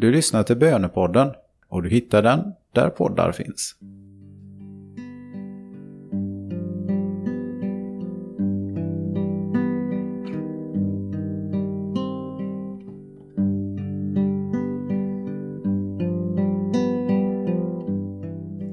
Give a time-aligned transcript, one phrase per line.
[0.00, 1.32] Du lyssnar till Bönepodden
[1.68, 3.76] och du hittar den där poddar finns.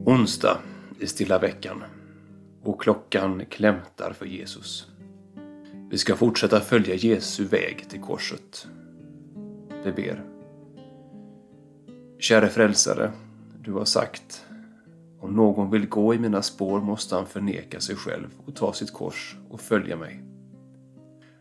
[0.05, 0.57] Onsdag
[0.99, 1.83] i stilla veckan
[2.63, 4.87] och klockan klämtar för Jesus.
[5.89, 8.67] Vi ska fortsätta följa Jesu väg till korset.
[9.83, 10.34] Vi ber.
[12.19, 13.11] Käre frälsare,
[13.61, 14.45] du har sagt
[15.19, 18.93] om någon vill gå i mina spår måste han förneka sig själv och ta sitt
[18.93, 20.23] kors och följa mig.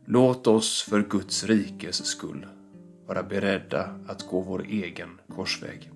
[0.04, 2.46] Låt oss för Guds rikes skull
[3.06, 5.90] vara beredda att gå vår egen korsväg.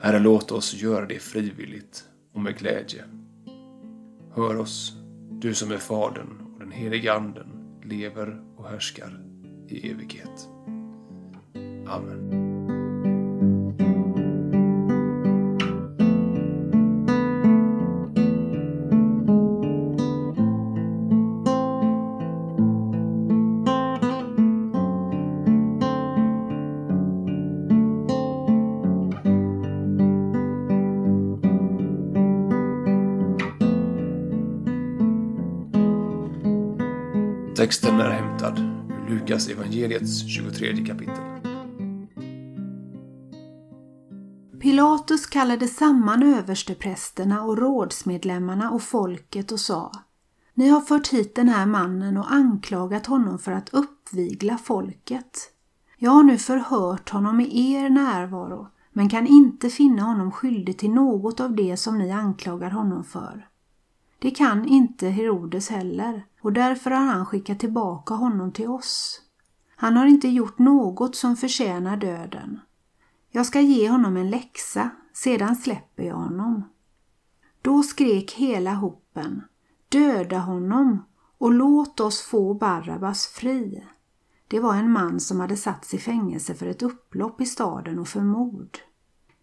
[0.00, 3.04] Herre, låt oss göra det frivilligt och med glädje.
[4.34, 4.92] Hör oss,
[5.30, 9.20] du som är Fadern och den helige Anden lever och härskar
[9.68, 10.48] i evighet.
[11.86, 12.47] Amen.
[37.68, 41.24] Texten är hämtad ur Lukas evangeliets 23 kapitel.
[44.60, 49.92] Pilatus kallade samman översteprästerna och rådsmedlemmarna och folket och sa
[50.54, 55.38] Ni har fört hit den här mannen och anklagat honom för att uppvigla folket.
[55.98, 60.90] Jag har nu förhört honom i er närvaro men kan inte finna honom skyldig till
[60.90, 63.48] något av det som ni anklagar honom för.
[64.18, 69.22] Det kan inte Herodes heller och därför har han skickat tillbaka honom till oss.
[69.76, 72.60] Han har inte gjort något som förtjänar döden.
[73.30, 76.64] Jag ska ge honom en läxa, sedan släpper jag honom.
[77.62, 79.42] Då skrek hela hopen,
[79.88, 81.04] döda honom
[81.38, 83.84] och låt oss få Barabbas fri.
[84.48, 88.08] Det var en man som hade satts i fängelse för ett upplopp i staden och
[88.08, 88.78] för mord.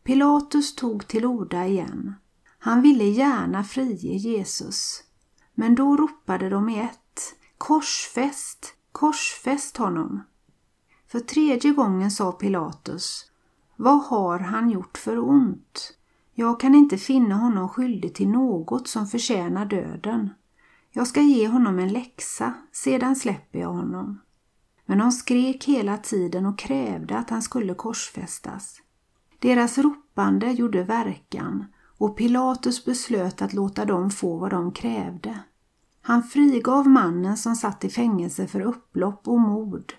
[0.04, 2.16] Pilatus tog till orda igen.
[2.66, 5.04] Han ville gärna frige Jesus.
[5.54, 10.24] Men då ropade de i ett, korsfäst, korsfäst honom.
[11.08, 13.32] För tredje gången sa Pilatus,
[13.76, 15.94] vad har han gjort för ont?
[16.34, 20.30] Jag kan inte finna honom skyldig till något som förtjänar döden.
[20.92, 24.22] Jag ska ge honom en läxa, sedan släpper jag honom.
[24.86, 28.82] Men de skrek hela tiden och krävde att han skulle korsfästas.
[29.40, 31.66] Deras ropande gjorde verkan
[31.98, 35.40] och Pilatus beslöt att låta dem få vad de krävde.
[36.02, 39.94] Han frigav mannen som satt i fängelse för upplopp och mord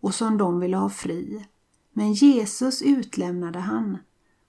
[0.00, 1.46] och som de ville ha fri.
[1.92, 3.98] Men Jesus utlämnade han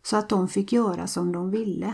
[0.04, 1.94] så att de fick göra som de ville.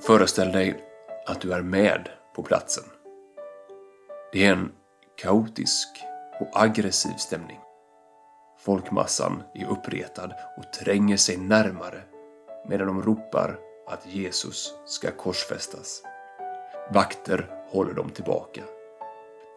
[0.00, 0.84] Föreställ dig
[1.26, 2.84] att du är med på platsen.
[4.32, 4.72] Det är en
[5.16, 5.88] kaotisk
[6.40, 7.63] och aggressiv stämning.
[8.64, 12.02] Folkmassan är uppretad och tränger sig närmare
[12.68, 16.02] medan de ropar att Jesus ska korsfästas.
[16.94, 18.62] Vakter håller dem tillbaka.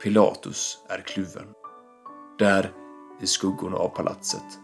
[0.04, 1.54] Pilatus är kluven.
[2.40, 2.72] Där,
[3.22, 4.60] i skuggorna av palatset,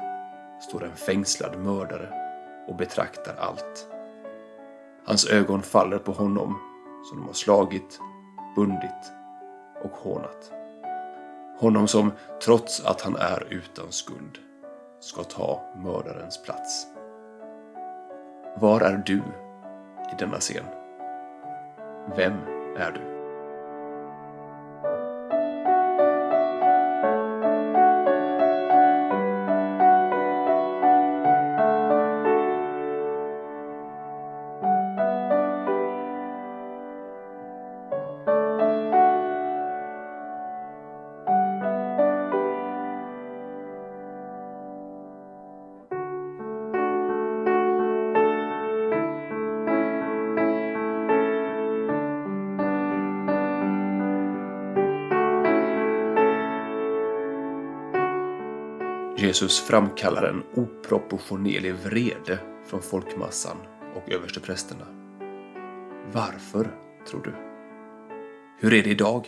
[0.69, 2.09] står en fängslad mördare
[2.67, 3.87] och betraktar allt.
[5.05, 6.59] Hans ögon faller på honom
[7.09, 7.99] som de har slagit,
[8.55, 9.11] bundit
[9.83, 10.62] och hånat.
[11.59, 12.11] Honom som,
[12.43, 14.37] trots att han är utan skuld,
[14.99, 16.87] ska ta mördarens plats.
[18.57, 19.17] Var är du
[20.11, 20.65] i denna scen?
[22.15, 22.33] Vem
[22.77, 23.12] är du?
[59.17, 63.57] Jesus framkallar en oproportionerlig vrede från folkmassan
[63.95, 64.85] och översteprästerna.
[66.11, 66.71] Varför,
[67.09, 67.33] tror du?
[68.59, 69.27] Hur är det idag?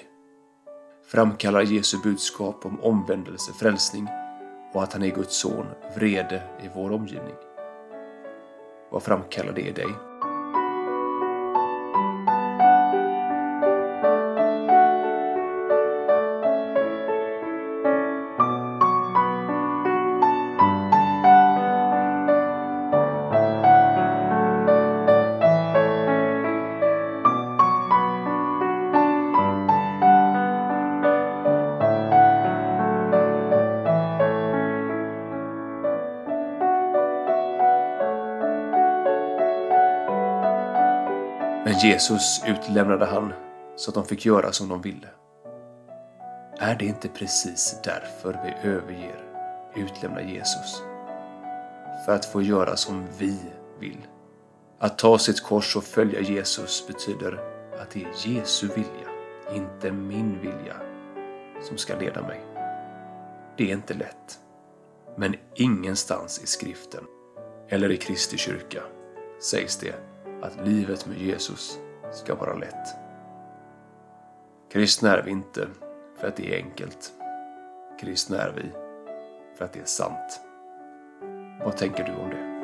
[1.12, 4.08] Framkallar Jesu budskap om omvändelse, frälsning
[4.74, 5.66] och att han är Guds son
[5.96, 7.36] vrede i vår omgivning?
[8.92, 10.15] Vad framkallar det i dig?
[41.66, 43.34] Men Jesus utlämnade han
[43.76, 45.08] så att de fick göra som de ville.
[46.58, 49.24] Är det inte precis därför vi överger,
[49.76, 50.82] utlämnar Jesus?
[52.06, 53.40] För att få göra som vi
[53.80, 54.08] vill.
[54.80, 57.40] Att ta sitt kors och följa Jesus betyder
[57.82, 59.10] att det är Jesu vilja,
[59.54, 60.76] inte min vilja,
[61.62, 62.42] som ska leda mig.
[63.58, 64.40] Det är inte lätt.
[65.16, 67.04] Men ingenstans i skriften
[67.70, 68.82] eller i Kristi kyrka
[69.42, 70.15] sägs det
[70.46, 71.80] att livet med Jesus
[72.14, 72.96] ska vara lätt.
[74.72, 75.68] Kristna är vi inte
[76.18, 77.12] för att det är enkelt.
[78.00, 78.72] Kristna är vi
[79.58, 80.42] för att det är sant.
[81.64, 82.55] Vad tänker du om det?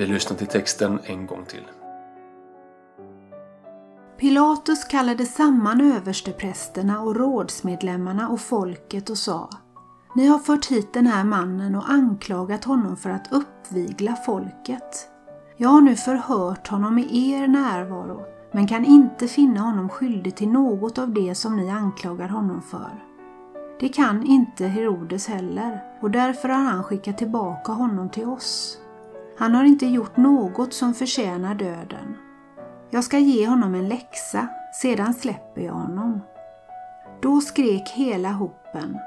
[0.00, 1.66] Vi lyssnar till texten en gång till.
[4.18, 9.50] Pilatus kallade samman översteprästerna och rådsmedlemmarna och folket och sa
[10.16, 15.08] Ni har fört hit den här mannen och anklagat honom för att uppvigla folket.
[15.56, 20.48] Jag har nu förhört honom i er närvaro men kan inte finna honom skyldig till
[20.48, 23.04] något av det som ni anklagar honom för.
[23.80, 28.79] Det kan inte Herodes heller och därför har han skickat tillbaka honom till oss.
[29.40, 32.16] Han har inte gjort något som förtjänar döden.
[32.90, 34.48] Jag ska ge honom en läxa,
[34.82, 36.20] sedan släpper jag honom.
[37.22, 38.98] Då skrek hela hopen,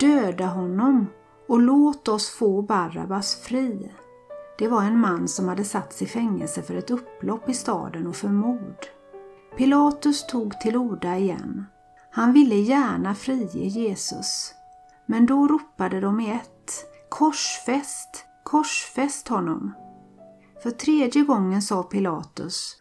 [0.00, 1.06] döda honom
[1.48, 3.92] och låt oss få Barabbas fri.
[4.58, 8.16] Det var en man som hade satts i fängelse för ett upplopp i staden och
[8.16, 8.86] för mord.
[9.56, 11.66] Pilatus tog till orda igen.
[12.10, 14.54] Han ville gärna frige Jesus.
[15.06, 19.72] Men då ropade de i ett, korsfäst, korsfäst honom.
[20.62, 22.76] För tredje gången sa Pilatus,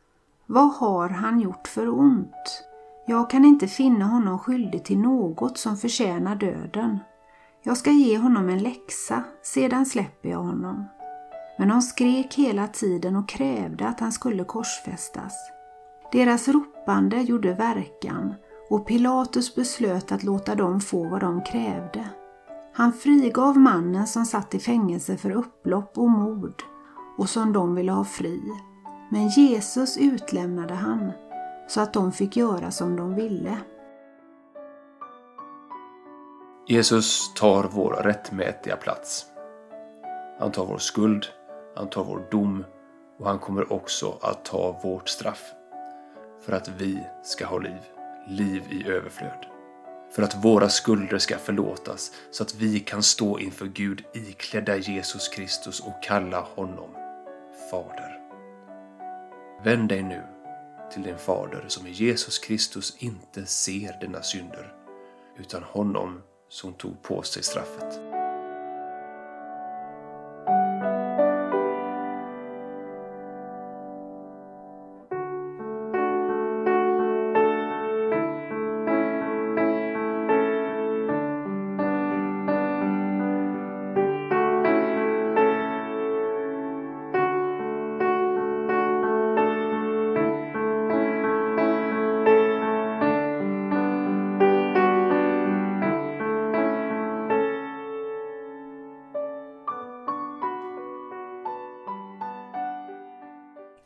[0.45, 2.63] vad har han gjort för ont?
[3.07, 6.99] Jag kan inte finna honom skyldig till något som förtjänar döden.
[7.63, 10.85] Jag ska ge honom en läxa, sedan släpper jag honom.
[11.57, 15.33] Men de skrek hela tiden och krävde att han skulle korsfästas.
[16.11, 18.33] Deras ropande gjorde verkan
[18.69, 22.09] och Pilatus beslöt att låta dem få vad de krävde.
[22.79, 26.63] Han frigav mannen som satt i fängelse för upplopp och mord
[27.17, 28.41] och som de ville ha fri.
[29.11, 31.11] Men Jesus utlämnade han
[31.67, 33.57] så att de fick göra som de ville.
[36.67, 39.25] Jesus tar vår rättmätiga plats.
[40.39, 41.25] Han tar vår skuld,
[41.75, 42.63] han tar vår dom
[43.19, 45.43] och han kommer också att ta vårt straff.
[46.45, 47.81] För att vi ska ha liv,
[48.27, 49.58] liv i överflöd.
[50.11, 55.27] För att våra skulder ska förlåtas så att vi kan stå inför Gud iklädda Jesus
[55.27, 56.89] Kristus och kalla honom
[57.71, 58.19] Fader.
[59.63, 60.21] Vänd dig nu
[60.93, 64.73] till din fader som i Jesus Kristus inte ser dina synder
[65.37, 68.08] utan honom som tog på sig straffet.